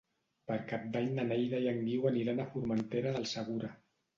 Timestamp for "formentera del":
2.55-3.33